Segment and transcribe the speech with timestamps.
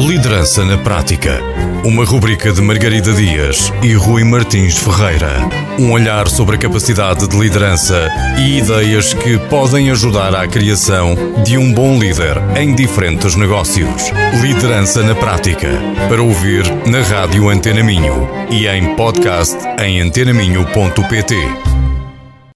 [0.00, 1.40] Liderança na Prática.
[1.84, 5.30] Uma rubrica de Margarida Dias e Rui Martins Ferreira.
[5.78, 8.08] Um olhar sobre a capacidade de liderança
[8.38, 14.10] e ideias que podem ajudar à criação de um bom líder em diferentes negócios.
[14.40, 15.68] Liderança na Prática.
[16.08, 21.36] Para ouvir na Rádio Antena Minho e em podcast em antenaminho.pt.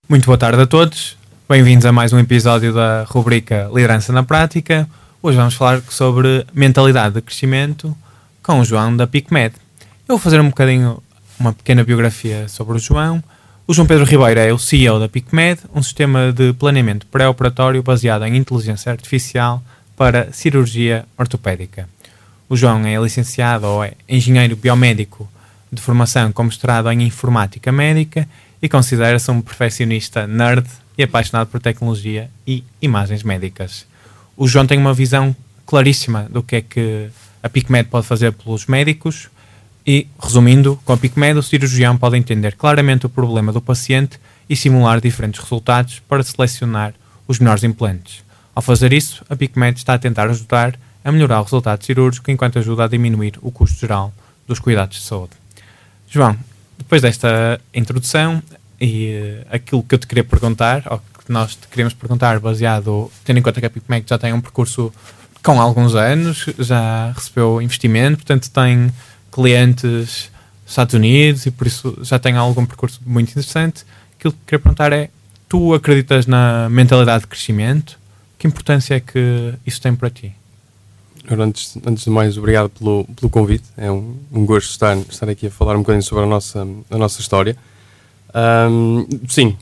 [0.09, 1.15] Muito boa tarde a todos.
[1.47, 4.89] Bem-vindos a mais um episódio da rubrica Liderança na Prática.
[5.27, 7.97] Hoje vamos falar sobre mentalidade de crescimento
[8.43, 9.55] com o João da PicMed.
[10.07, 11.03] Eu vou fazer um bocadinho,
[11.41, 13.25] uma pequena biografia sobre o João.
[13.67, 18.27] O João Pedro Ribeiro é o CEO da PicMed, um sistema de planeamento pré-operatório baseado
[18.27, 19.63] em inteligência artificial
[19.97, 21.89] para cirurgia ortopédica.
[22.47, 25.27] O João é licenciado ou é engenheiro biomédico
[25.73, 28.29] de formação com mestrado em informática médica
[28.61, 30.67] e considera-se um perfeccionista nerd
[30.99, 33.87] e apaixonado por tecnologia e imagens médicas
[34.37, 35.35] o João tem uma visão
[35.67, 37.09] claríssima do que é que
[37.43, 39.29] a PicMed pode fazer pelos médicos
[39.87, 44.19] e, resumindo, com a PicMed o cirurgião pode entender claramente o problema do paciente
[44.49, 46.95] e simular diferentes resultados para selecionar
[47.27, 48.23] os melhores implantes.
[48.55, 52.59] Ao fazer isso, a PicMed está a tentar ajudar a melhorar o resultado cirúrgico enquanto
[52.59, 54.13] ajuda a diminuir o custo geral
[54.47, 55.33] dos cuidados de saúde.
[56.09, 56.37] João,
[56.79, 58.43] depois desta introdução
[58.81, 63.11] e uh, aquilo que eu te queria perguntar, ou que nós te queremos perguntar, baseado,
[63.25, 64.93] tendo em conta que a PicMec já tem um percurso
[65.43, 68.91] com alguns anos, já recebeu investimento, portanto tem
[69.31, 70.31] clientes dos
[70.67, 73.85] Estados Unidos e por isso já tem algum percurso muito interessante.
[74.19, 75.11] Aquilo que queria perguntar é:
[75.49, 77.99] tu acreditas na mentalidade de crescimento?
[78.39, 80.35] Que importância é que isso tem para ti?
[81.31, 83.65] Antes, antes de mais, obrigado pelo, pelo convite.
[83.77, 86.99] É um, um gosto estar, estar aqui a falar um bocadinho sobre a nossa, a
[86.99, 87.57] nossa história.
[88.35, 89.57] Um, sim,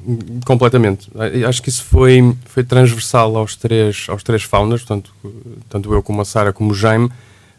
[0.47, 1.11] completamente.
[1.47, 5.15] Acho que isso foi, foi transversal aos três, aos três founders, tanto,
[5.69, 7.11] tanto eu como a Sara como o Jaime.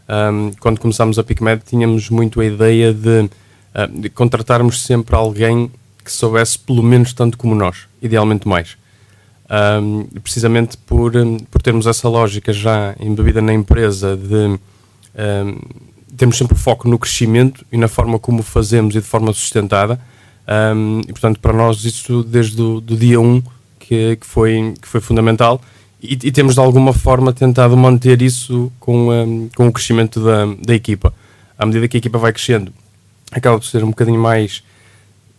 [0.10, 5.72] Um, quando começámos a PicMed, tínhamos muito a ideia de, uh, de, contratarmos sempre alguém
[6.04, 8.76] que soubesse pelo menos tanto como nós, idealmente mais.
[9.50, 11.14] Um, precisamente por,
[11.52, 14.60] por termos essa lógica já embebida na empresa de
[16.18, 20.00] termos sempre foco no crescimento e na forma como fazemos e de forma sustentada
[20.48, 23.42] um, e portanto, para nós, isso desde o do dia 1
[23.80, 25.62] que, que, foi, que foi fundamental.
[26.02, 30.46] E, e, temos de alguma forma tentado manter isso com, um, com o crescimento da,
[30.62, 31.14] da equipa.
[31.58, 32.74] À medida que a equipa vai crescendo,
[33.32, 34.64] acaba por ser um bocadinho mais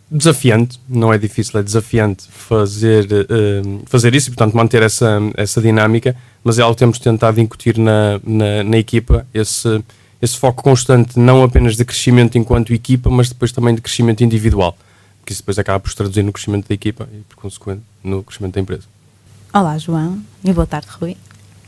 [0.09, 5.61] desafiante, não é difícil, é desafiante fazer, uh, fazer isso e, portanto, manter essa, essa
[5.61, 9.83] dinâmica, mas é algo que temos tentado incutir na, na, na, equipa, esse,
[10.21, 14.75] esse foco constante, não apenas de crescimento enquanto equipa, mas depois também de crescimento individual
[15.25, 18.23] que isso depois acaba por se traduzir no crescimento da equipa e, por consequente, no
[18.23, 18.83] crescimento da empresa.
[19.53, 21.17] Olá, João, e boa tarde, Rui.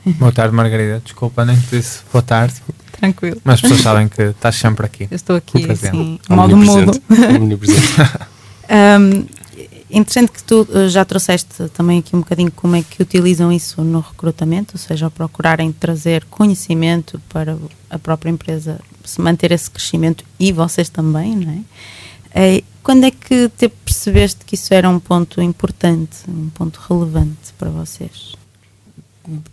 [0.06, 1.02] Boa tarde, Margarida.
[1.04, 2.56] Desculpa, nem te disse boa tarde.
[2.94, 3.42] Tranquilo.
[3.44, 5.08] Mas as pessoas sabem que estás sempre aqui.
[5.10, 6.92] Eu estou aqui, sim, modo mudo.
[8.70, 9.26] um,
[9.90, 13.82] interessante que tu eh, já trouxeste também aqui um bocadinho como é que utilizam isso
[13.84, 17.58] no recrutamento, ou seja, ao procurarem trazer conhecimento para
[17.90, 21.60] a própria empresa se manter esse crescimento e vocês também, não é?
[22.40, 27.52] Eh, quando é que te percebeste que isso era um ponto importante, um ponto relevante
[27.58, 28.36] para vocês?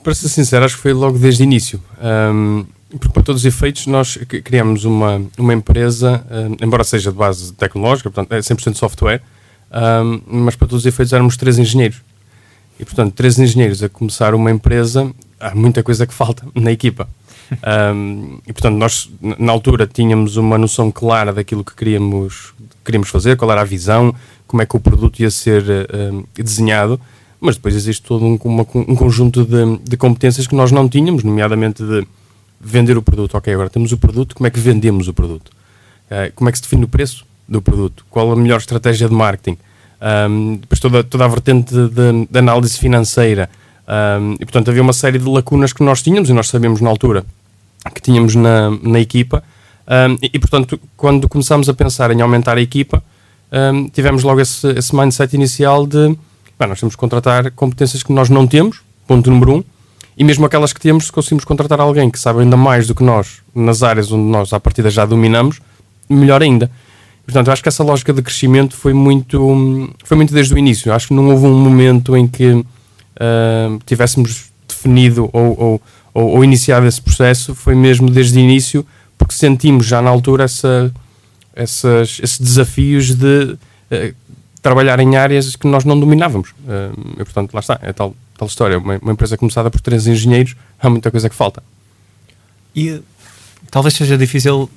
[0.02, 1.82] Para ser sincero, acho que foi logo desde o início.
[1.98, 7.16] Um, porque para todos os efeitos nós criamos uma, uma empresa, um, embora seja de
[7.16, 9.22] base tecnológica, portanto é 100% software,
[9.72, 12.02] um, mas para todos os efeitos éramos três engenheiros.
[12.78, 17.08] E portanto, três engenheiros a começar uma empresa, há muita coisa que falta na equipa.
[17.94, 23.36] Um, e portanto, nós na altura tínhamos uma noção clara daquilo que queríamos, queríamos fazer,
[23.36, 24.14] qual era a visão,
[24.46, 25.64] como é que o produto ia ser
[26.12, 27.00] um, desenhado,
[27.40, 31.24] mas depois existe todo um, uma, um conjunto de, de, competências que nós não tínhamos,
[31.24, 32.06] nomeadamente de
[32.60, 33.36] vender o produto.
[33.36, 35.50] Ok, agora temos o produto, como é que vendemos o produto?
[36.06, 38.06] Uh, como é que se define o preço do produto?
[38.10, 39.58] Qual a melhor estratégia de marketing?
[40.00, 43.48] Um, depois toda, toda a vertente de, de análise financeira.
[43.86, 46.88] Um, e portanto havia uma série de lacunas que nós tínhamos e nós sabíamos na
[46.88, 47.24] altura
[47.90, 49.42] que tínhamos na, na equipa.
[49.86, 53.02] Um, e, e, portanto, quando começámos a pensar em aumentar a equipa,
[53.52, 56.16] um, tivemos logo esse, esse mindset inicial de
[56.58, 59.64] bem, nós temos que contratar competências que nós não temos, ponto número um,
[60.16, 63.02] e mesmo aquelas que temos, se conseguimos contratar alguém que sabe ainda mais do que
[63.02, 65.60] nós nas áreas onde nós à partida já dominamos,
[66.08, 66.70] melhor ainda.
[67.24, 70.92] Portanto, eu acho que essa lógica de crescimento foi muito, foi muito desde o início.
[70.92, 72.64] Acho que não houve um momento em que uh,
[73.86, 75.82] tivéssemos definido ou, ou,
[76.14, 78.86] ou, ou iniciado esse processo foi mesmo desde o início,
[79.18, 80.94] porque sentimos já na altura essa,
[81.54, 83.58] essas, esses desafios de
[83.90, 84.14] uh,
[84.62, 86.50] trabalhar em áreas que nós não dominávamos.
[86.50, 88.78] Uh, e, portanto, lá está, é tal, tal história.
[88.78, 91.62] Uma, uma, empresa começada por três engenheiros, há muita coisa que falta.
[92.74, 93.02] E
[93.70, 94.70] talvez seja difícil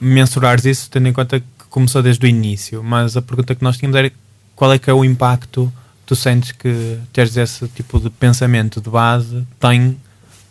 [0.00, 3.78] mensurar isso, tendo em conta que começou desde o início, mas a pergunta que nós
[3.78, 4.12] tínhamos era
[4.54, 5.72] qual é que é o impacto
[6.06, 9.96] tu sentes que teres esse tipo de pensamento de base tem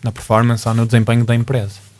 [0.04, 1.94] na performance ou no desempenho da empresa?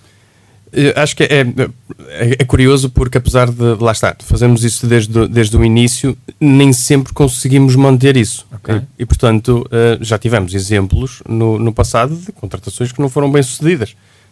[0.74, 5.28] Eu acho que é, é, é, curioso porque apesar de, lá estar, fazemos isso desde,
[5.28, 8.48] desde o início, nem sempre conseguimos manter isso.
[8.56, 8.78] Okay.
[8.98, 13.32] E, e, portanto, uh, já tivemos exemplos no, no passado de contratações que não foram
[13.32, 13.92] bem sucedidas.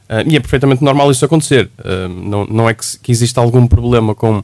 [0.09, 1.69] Uh, e é perfeitamente normal isso acontecer.
[1.77, 4.43] Uh, não, não é que, que exista algum problema com,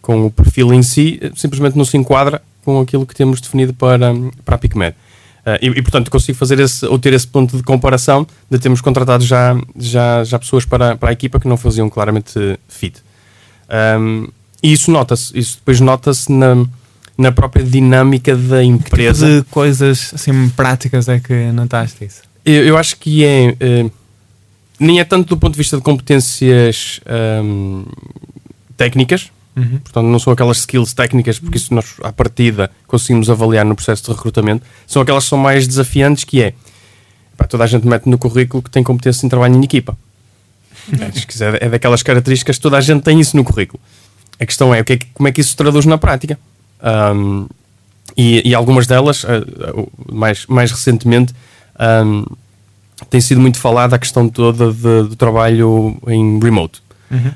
[0.00, 4.14] com o perfil em si, simplesmente não se enquadra com aquilo que temos definido para,
[4.44, 4.94] para a PicMed.
[5.44, 8.80] Uh, e, e, portanto, consigo fazer esse, ou ter esse ponto de comparação de termos
[8.80, 13.02] contratado já, já, já pessoas para, para a equipa que não faziam claramente fit.
[13.98, 14.26] Um,
[14.62, 16.64] e isso nota-se, isso depois nota-se na,
[17.18, 19.26] na própria dinâmica da empresa.
[19.26, 22.22] Que tipo de coisas assim, práticas é que notaste isso?
[22.44, 23.54] Eu, eu acho que é.
[23.60, 23.90] Uh,
[24.78, 27.00] nem é tanto do ponto de vista de competências
[27.44, 27.84] um,
[28.76, 29.78] técnicas, Uhum.
[29.78, 34.02] Portanto, não são aquelas skills técnicas, porque isso nós, à partida, conseguimos avaliar no processo
[34.04, 34.64] de recrutamento.
[34.86, 36.54] São aquelas que são mais desafiantes, que é
[37.36, 39.96] pá, toda a gente mete no currículo que tem competência em trabalho em equipa.
[41.00, 43.80] é, é daquelas características que toda a gente tem isso no currículo.
[44.38, 46.38] A questão é, o que é como é que isso se traduz na prática?
[47.14, 47.46] Um,
[48.16, 51.32] e, e, algumas delas, uh, mais, mais recentemente,
[52.04, 52.24] um,
[53.10, 56.83] tem sido muito falada a questão toda de, do trabalho em remote.
[57.10, 57.32] Uhum.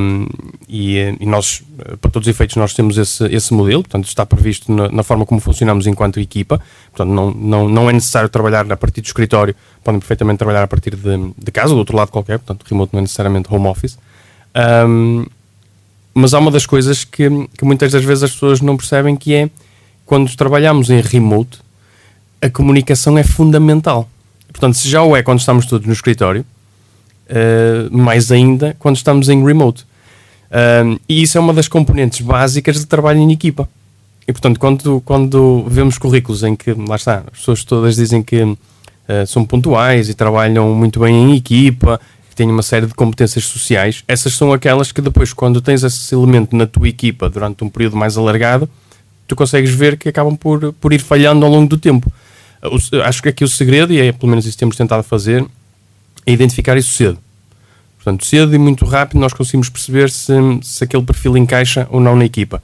[0.00, 0.26] Um,
[0.68, 1.62] e, e, nós,
[2.00, 5.26] para todos os efeitos, nós temos esse, esse modelo, portanto, está previsto na, na, forma
[5.26, 9.54] como funcionamos enquanto equipa, portanto, não, não, não é necessário trabalhar a partir do escritório,
[9.84, 12.98] podem perfeitamente trabalhar a partir de, de casa, do outro lado qualquer, portanto, remote não
[12.98, 13.98] é necessariamente home office.
[14.86, 15.26] Um,
[16.14, 19.34] mas há uma das coisas que, que muitas das vezes as pessoas não percebem que
[19.34, 19.50] é
[20.04, 21.60] quando trabalhamos em remote,
[22.42, 24.08] a comunicação é fundamental.
[24.48, 26.44] Portanto, se já o é quando estamos todos no escritório,
[27.30, 29.84] uh, mais ainda quando estamos em remote.
[30.50, 33.68] Um, e isso é uma das componentes básicas de trabalho em equipa.
[34.26, 38.42] E portanto, quando, quando vemos currículos em que, lá está, as pessoas todas dizem que
[38.42, 38.56] uh,
[39.26, 44.04] são pontuais e trabalham muito bem em equipa, que têm uma série de competências sociais,
[44.06, 47.96] essas são aquelas que depois, quando tens esse elemento na tua equipa durante um período
[47.96, 48.68] mais alargado,
[49.26, 52.12] tu consegues ver que acabam por, por ir falhando ao longo do tempo.
[52.62, 55.44] Uh, acho que aqui o segredo, e é pelo menos isso que temos tentado fazer,
[56.26, 57.18] é identificar isso cedo.
[57.96, 60.32] Portanto, cedo e muito rápido nós conseguimos perceber se,
[60.62, 62.62] se aquele perfil encaixa ou não na equipa.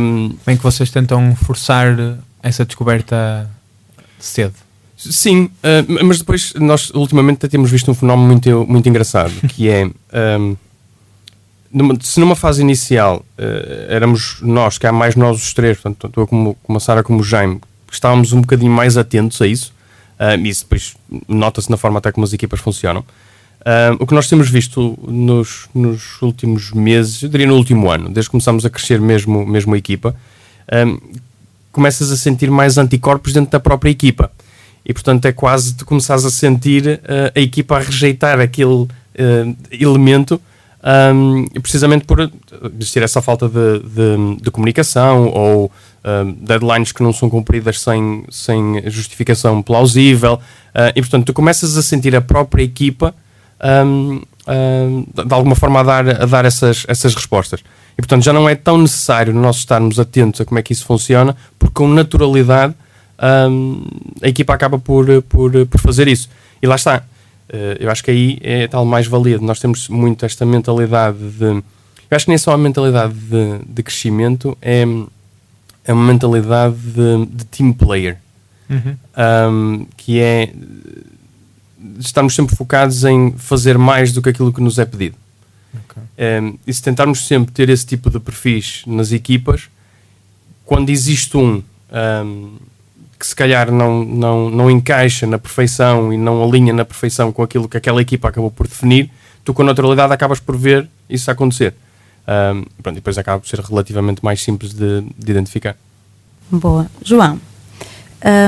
[0.00, 1.96] Um, Bem que vocês tentam forçar
[2.42, 3.48] essa descoberta
[4.18, 4.54] cedo.
[4.96, 9.86] Sim, uh, mas depois nós ultimamente temos visto um fenómeno muito, muito engraçado, que é
[10.40, 10.56] um,
[11.72, 16.12] numa, se numa fase inicial uh, éramos nós, que há mais nós os três, portanto,
[16.20, 17.60] eu como, como a Sara como o Jaime,
[17.92, 19.72] estávamos um bocadinho mais atentos a isso,
[20.18, 23.04] uh, isso depois nota-se na forma até como as equipas funcionam.
[23.60, 28.08] Uh, o que nós temos visto nos, nos, últimos meses, eu diria no último ano,
[28.08, 30.14] desde que começamos a crescer mesmo, mesmo a equipa,
[30.86, 30.98] um,
[31.72, 34.30] começas a sentir mais anticorpos dentro da própria equipa.
[34.86, 38.88] E portanto é quase tu começares a sentir uh, a equipa a rejeitar aquele uh,
[39.70, 40.40] elemento
[41.14, 42.30] um, precisamente por
[42.78, 45.70] existir essa falta de, de, de comunicação ou
[46.40, 50.34] deadlines que não são cumpridas sem, sem justificação plausível.
[50.34, 53.14] Uh, e portanto tu começas a sentir a própria equipa
[53.86, 57.60] um, um, de alguma forma a dar, a dar essas, essas respostas.
[57.96, 60.84] E portanto já não é tão necessário nós estarmos atentos a como é que isso
[60.84, 62.74] funciona, porque com naturalidade
[63.18, 63.84] um,
[64.22, 66.28] a equipa acaba por, por, por fazer isso.
[66.62, 67.02] E lá está.
[67.48, 69.38] Uh, eu acho que aí é tal mais-valia.
[69.38, 71.44] Nós temos muito esta mentalidade de.
[72.10, 74.84] Eu acho que nem só a mentalidade de, de crescimento, é,
[75.88, 78.18] é uma mentalidade de, de team player.
[78.68, 78.96] Uhum.
[79.50, 80.52] Um, que é
[81.98, 85.16] estamos sempre focados em fazer mais do que aquilo que nos é pedido.
[85.74, 86.42] Okay.
[86.42, 89.70] Um, e se tentarmos sempre ter esse tipo de perfis nas equipas,
[90.64, 92.58] quando existe um, um
[93.18, 97.42] que se calhar não, não, não encaixa na perfeição e não alinha na perfeição com
[97.42, 99.10] aquilo que aquela equipa acabou por definir,
[99.44, 101.74] tu com naturalidade acabas por ver isso acontecer.
[102.28, 105.76] Um, pronto, e depois acaba por ser relativamente mais simples de, de identificar.
[106.50, 106.90] Boa.
[107.02, 107.40] João,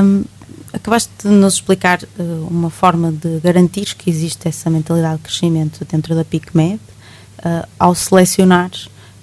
[0.04, 0.24] um,
[0.70, 5.86] acabaste de nos explicar uh, uma forma de garantir que existe essa mentalidade de crescimento
[5.90, 6.78] dentro da PicMed
[7.38, 8.70] uh, ao selecionar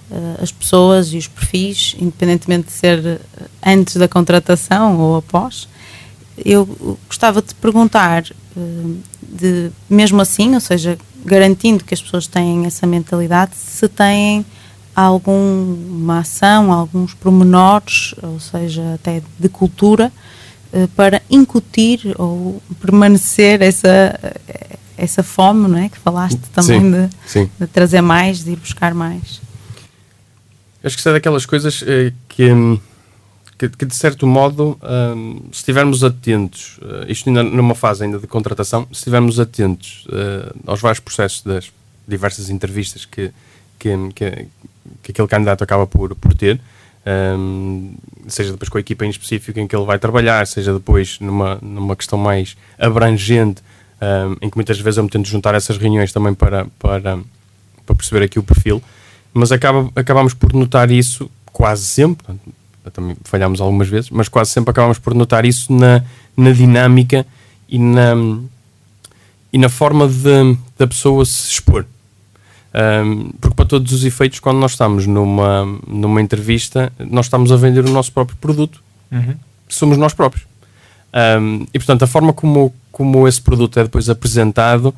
[0.10, 3.22] uh, as pessoas e os perfis, independentemente de ser
[3.64, 5.68] antes da contratação ou após.
[6.44, 8.24] Eu gostava de perguntar,
[9.24, 10.96] de, mesmo assim, ou seja,
[11.28, 14.46] garantindo que as pessoas têm essa mentalidade, se têm
[14.96, 20.12] alguma ação, alguns promenores, ou seja, até de cultura,
[20.72, 24.18] eh, para incutir ou permanecer essa,
[24.98, 25.90] essa fome, não é?
[25.90, 27.52] Que falaste também Sim, de, sim.
[27.60, 29.42] de trazer mais, de ir buscar mais.
[30.82, 32.80] Acho que isso é daquelas coisas eh, que, hum,
[33.58, 34.80] que, que, de certo modo,
[35.16, 40.06] hum, se estivermos atentos, uh, isto ainda numa fase ainda de contratação, se estivermos atentos
[40.08, 41.72] uh, aos vários processos das
[42.08, 43.32] diversas entrevistas que,
[43.80, 44.48] que, que,
[45.02, 46.60] que aquele candidato acaba por, por ter,
[47.08, 47.96] um,
[48.28, 51.58] seja depois com a equipa em específico em que ele vai trabalhar, seja depois numa,
[51.62, 53.62] numa questão mais abrangente,
[54.02, 57.20] um, em que muitas vezes eu me tento juntar essas reuniões também para, para,
[57.86, 58.84] para perceber aqui o perfil,
[59.34, 62.28] mas acaba, acabamos por notar isso quase sempre,
[62.92, 66.04] também falhámos algumas vezes, mas quase sempre acabamos por notar isso na,
[66.36, 67.26] na dinâmica
[67.68, 68.14] e na,
[69.52, 71.86] e na forma de, da pessoa se expor.
[72.74, 77.56] Um, porque para todos os efeitos, quando nós estamos numa, numa entrevista, nós estamos a
[77.56, 78.84] vender o nosso próprio produto.
[79.12, 79.36] Uhum.
[79.68, 80.46] Somos nós próprios.
[81.40, 84.94] Um, e portanto, a forma como, como esse produto é depois apresentado,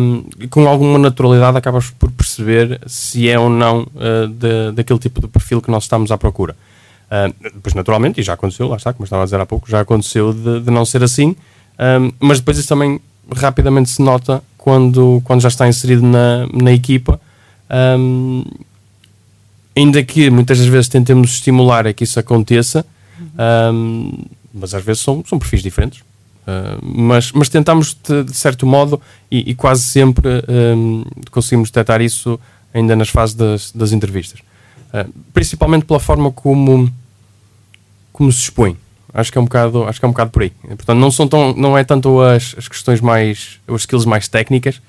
[0.00, 5.20] um, com alguma naturalidade, acabas por perceber se é ou não uh, de, daquele tipo
[5.20, 6.56] de perfil que nós estamos à procura.
[7.54, 10.32] Depois, naturalmente, e já aconteceu, lá está, como estava a dizer há pouco, já aconteceu
[10.32, 11.36] de, de não ser assim,
[11.78, 13.00] um, mas depois isso também
[13.34, 17.20] rapidamente se nota quando, quando já está inserido na, na equipa.
[17.98, 18.44] Um,
[19.76, 22.84] ainda que muitas das vezes tentemos estimular a que isso aconteça,
[23.72, 26.00] um, mas às vezes são, são perfis diferentes.
[26.00, 32.00] Uh, mas, mas tentamos de, de certo modo e, e quase sempre um, conseguimos detectar
[32.00, 32.38] isso
[32.72, 34.40] ainda nas fases das, das entrevistas.
[34.92, 36.90] Uh, principalmente pela forma como,
[38.12, 38.76] como se expõe.
[39.12, 40.50] Acho que é um bocado, acho que é um bocado por aí.
[40.50, 44.80] Portanto, não, são tão, não é tanto as, as questões mais, as skills mais técnicas,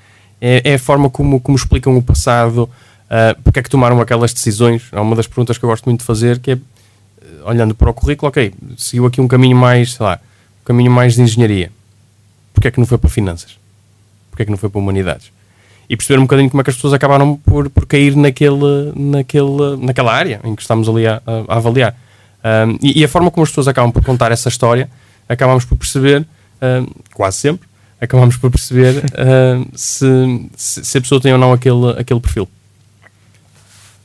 [0.41, 4.33] é, é a forma como, como explicam o passado, uh, porque é que tomaram aquelas
[4.33, 4.83] decisões.
[4.91, 6.59] É uma das perguntas que eu gosto muito de fazer, que é,
[7.45, 10.19] olhando para o currículo, ok, seguiu aqui um caminho mais, sei lá,
[10.61, 11.71] um caminho mais de engenharia.
[12.53, 13.57] Porquê é que não foi para finanças?
[14.29, 15.31] Porquê é que não foi para humanidades?
[15.89, 19.77] E perceber um bocadinho como é que as pessoas acabaram por, por cair naquele, naquele,
[19.79, 21.95] naquela área em que estamos ali a, a, avaliar.
[22.43, 24.89] Um, e, e, a forma como as pessoas acabam por contar essa história,
[25.29, 26.25] acabamos por perceber,
[26.61, 27.67] um, quase sempre,
[28.01, 32.49] acabamos por perceber um, se, se, a pessoa tem ou não aquele, aquele perfil.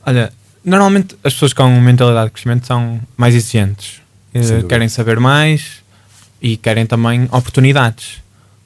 [0.05, 0.31] Olha,
[0.63, 4.01] normalmente as pessoas com mentalidade de crescimento são mais exigentes,
[4.35, 5.83] uh, querem saber mais
[6.41, 8.21] e querem também oportunidades.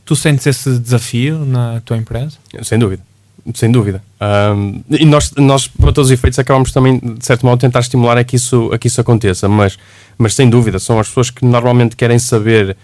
[0.05, 2.37] Tu sentes esse desafio na tua empresa?
[2.63, 3.06] Sem dúvida
[3.53, 4.01] sem dúvida.
[4.19, 8.17] Um, e nós, nós, para todos os efeitos, acabamos também, de certo modo, tentar estimular
[8.17, 9.77] a que isso, a que isso aconteça, mas,
[10.17, 12.75] mas sem dúvida, são as pessoas que normalmente querem saber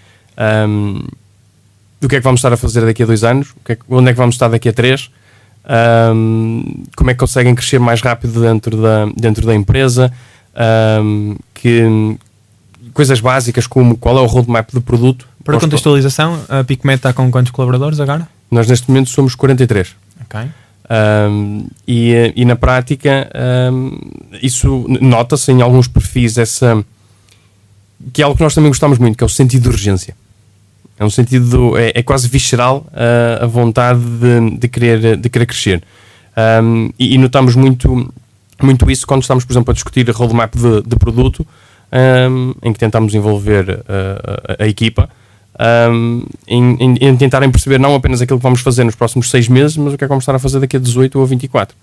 [0.68, 1.02] um,
[2.00, 4.10] do que é que vamos estar a fazer daqui a dois anos, é que, onde
[4.10, 5.10] é que vamos estar daqui a três,
[6.14, 10.12] um, como é que conseguem crescer mais rápido dentro da, dentro da empresa,
[11.54, 12.18] que,
[12.94, 15.28] coisas básicas como qual é o roadmap do produto.
[15.44, 18.28] Para contextualização, a PicMed está com quantos colaboradores agora?
[18.50, 19.96] Nós neste momento somos 43.
[20.22, 20.50] Ok.
[20.90, 23.30] Um, e, e, na prática
[23.72, 23.98] um,
[24.42, 26.86] isso nota-se em alguns perfis essa
[28.12, 30.14] que é algo que nós também gostamos muito, que é o sentido de urgência.
[31.00, 35.46] É um sentido, é, é quase visceral uh, a vontade de, de, querer, de querer
[35.46, 35.84] crescer.
[36.62, 38.12] Um, e, e, notamos muito,
[38.62, 41.48] muito isso quando estamos, por exemplo, a discutir a roadmap de, de produto,
[42.64, 45.08] em que tentamos envolver uh, a, a equipa
[45.60, 49.48] um, em, em, em, tentarem perceber não apenas aquilo que vamos fazer nos próximos seis
[49.48, 51.76] meses, mas o que é que vamos estar a fazer daqui a 18 ou 24.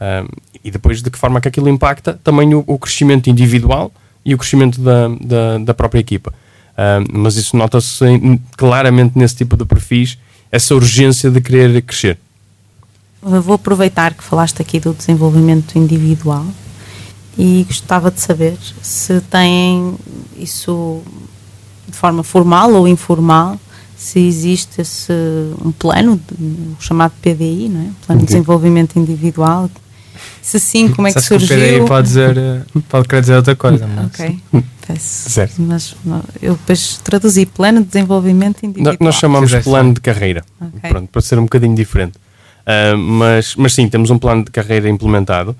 [0.00, 0.28] Um,
[0.62, 3.92] e depois de que forma que aquilo impacta também o, o crescimento individual
[4.24, 6.32] e o crescimento da, da, da própria equipa.
[6.76, 8.04] Um, mas isso nota-se
[8.56, 10.18] claramente nesse tipo de perfis,
[10.50, 12.18] essa urgência de querer crescer.
[13.22, 16.46] Eu vou aproveitar que falaste aqui do desenvolvimento individual
[17.38, 19.96] e gostava de saber se têm
[20.36, 21.02] isso
[21.88, 23.58] de forma formal ou informal,
[23.96, 25.12] se existe esse,
[25.64, 27.88] um plano, um chamado PDI, não é?
[28.06, 29.70] Plano de Desenvolvimento Individual.
[30.42, 31.48] Se sim, como é que surgiu?
[31.48, 33.86] Que o PDI pode, dizer, pode querer dizer outra coisa.
[33.86, 34.06] Mas...
[34.06, 34.40] Ok,
[34.86, 35.30] peço.
[35.30, 35.62] Certo.
[35.62, 35.96] Mas
[36.42, 38.96] eu depois traduzi Plano de Desenvolvimento Individual.
[39.00, 40.90] Nós chamamos plano de carreira, okay.
[40.90, 42.18] pronto, para ser um bocadinho diferente.
[42.64, 45.54] Uh, mas, mas sim, temos um plano de carreira implementado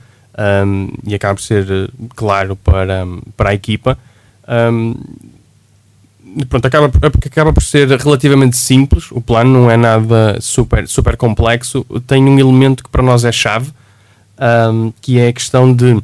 [0.67, 1.67] um, e acaba por ser
[2.15, 3.99] claro para, para a equipa.
[4.47, 4.95] Um,
[6.49, 6.91] pronto, acaba,
[7.27, 9.11] acaba por ser relativamente simples.
[9.11, 11.85] O plano não é nada super, super complexo.
[12.07, 13.71] Tem um elemento que para nós é chave,
[14.73, 16.03] um, que é a questão de, uh,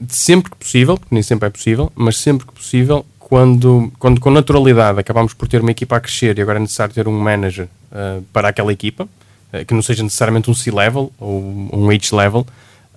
[0.00, 4.30] de, sempre que possível, nem sempre é possível, mas sempre que possível, quando, quando com
[4.30, 7.68] naturalidade acabamos por ter uma equipa a crescer e agora é necessário ter um manager
[7.92, 9.04] uh, para aquela equipa,
[9.52, 12.46] uh, que não seja necessariamente um C-level ou um H-level.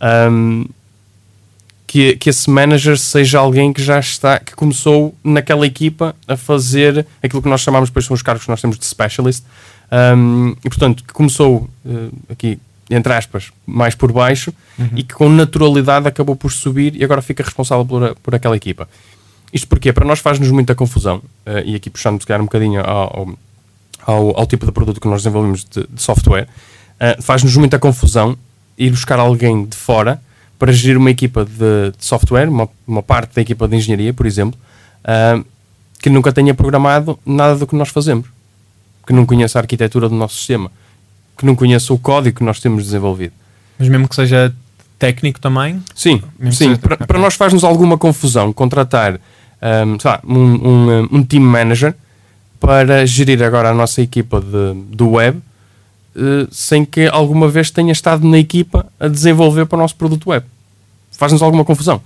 [0.02, 0.66] Um,
[1.92, 7.06] que, que esse manager seja alguém que já está, que começou naquela equipa a fazer
[7.22, 9.44] aquilo que nós chamamos, depois são os cargos que nós temos de specialist,
[9.94, 12.58] Um, e portanto, que começou uh, aqui,
[12.90, 14.88] entre aspas, mais por baixo Uhum.
[14.96, 18.88] e que com naturalidade acabou por subir e agora fica responsável por, por aquela equipa.
[19.54, 22.80] Isto porque para nós faz-nos muita confusão, uh, e aqui puxando se calhar um bocadinho
[22.80, 23.28] ao,
[24.06, 28.38] ao, ao, tipo de produto que nós desenvolvemos de, de software, uh, faz-nos muita confusão
[28.78, 30.22] ir buscar alguém de fora
[30.62, 34.28] para gerir uma equipa de, de software, uma, uma, parte da equipa de engenharia, por
[34.28, 34.60] exemplo,
[35.04, 35.44] uh,
[36.00, 38.28] que nunca tenha programado nada do que nós fazemos,
[39.08, 40.72] que não conheça a arquitetura do nosso sistema,
[41.36, 43.34] que não conheça o código que nós temos desenvolvido.
[43.80, 44.54] Mas mesmo que seja
[45.00, 45.84] técnico também?
[45.96, 46.76] Sim, sim.
[46.76, 51.96] Para, para nós faz-nos alguma confusão contratar um, lá, um, um, um, team manager
[52.60, 55.42] para gerir agora a nossa equipa de, do web
[56.52, 60.46] sem que alguma vez tenha estado na equipa a desenvolver para o nosso produto web.
[61.12, 62.02] Faz-nos alguma confusão.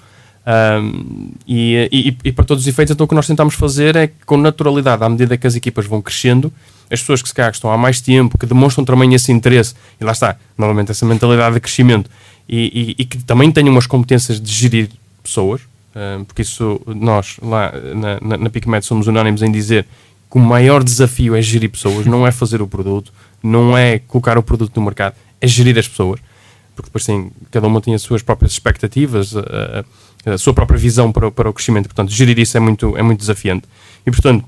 [0.46, 4.08] Um, e, e, e, para todos os efeitos, então o que nós tentamos fazer é
[4.08, 6.54] que, com naturalidade, à medida que as equipas vão crescendo,
[6.92, 10.04] as pessoas que se calhar estão há mais tempo, que demonstram também esse interesse, e
[10.04, 12.10] lá está, novamente, essa mentalidade de crescimento,
[12.48, 14.90] e, e, que também tenham umas competências de gerir
[15.24, 19.88] pessoas, uh, porque isso nós lá na, na, na PicMed somos unânimes em dizer
[20.30, 24.38] que o maior desafio é gerir pessoas, não é fazer o produto, não é colocar
[24.38, 26.20] o produto no mercado, é gerir as pessoas,
[26.76, 29.86] porque depois tem, cada uma tem as suas próprias expectativas, a,
[30.34, 33.20] a, sua própria visão para, para o crescimento, portanto, gerir isso é muito, é muito
[33.20, 33.68] desafiante.
[34.06, 34.46] E portanto,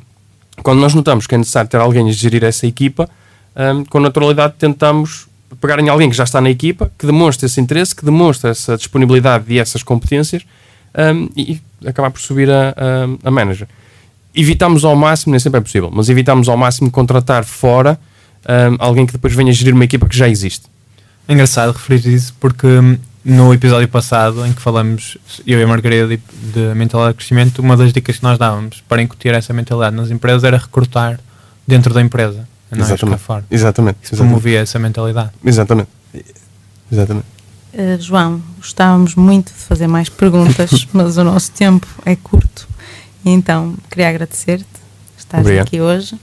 [0.64, 3.10] quando nós notamos que é necessário ter alguém a gerir essa equipa,
[3.56, 5.28] um, com naturalidade tentamos
[5.62, 8.78] pegar em alguém que já está na equipa, que demonstre esse interesse, que demonstre essa
[8.78, 10.44] disponibilidade e essas competências
[10.96, 13.68] um, e acabar por subir a, a, a, manager.
[14.38, 18.00] Evitamos ao máximo, nem sempre é possível, mas evitamos ao máximo contratar fora
[18.48, 20.68] um, alguém que depois venha gerir uma equipa que já existe.
[21.28, 22.68] É engraçado referir isso porque
[23.26, 27.60] no episódio passado em que falamos, eu e a Margarida, de, de mentalidade de crescimento,
[27.60, 31.20] uma das dicas que nós dávamos para incutir essa mentalidade nas empresas era recrutar
[31.68, 32.48] dentro da empresa.
[32.72, 33.20] Não exatamente.
[33.20, 33.46] fora.
[33.50, 33.98] Exatamente.
[34.04, 35.32] Isso promovia essa mentalidade.
[35.44, 35.90] Exatamente.
[36.92, 37.26] Exatamente.
[37.74, 42.68] Uh, João, gostávamos muito de fazer mais perguntas, mas o nosso tempo é curto.
[43.30, 44.66] Então, queria agradecer-te
[45.18, 46.18] estar aqui hoje.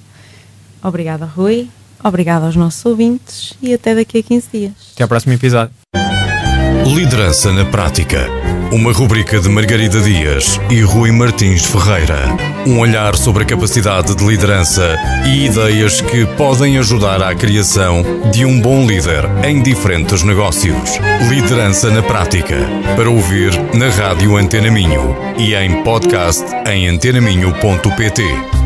[0.83, 1.69] Obrigada, Rui.
[2.03, 4.73] Obrigada aos nossos ouvintes e até daqui a 15 dias.
[4.95, 5.84] Até ao próximo episódio.
[6.87, 8.29] Liderança na Prática.
[8.71, 12.29] Uma rubrica de Margarida Dias e Rui Martins Ferreira.
[12.67, 14.95] Um olhar sobre a capacidade de liderança
[15.25, 20.99] e ideias que podem ajudar à criação de um bom líder em diferentes negócios.
[21.31, 22.57] Liderança na Prática.
[22.97, 28.64] Para ouvir na Rádio Antena Minho e em podcast em antenaminho.pt.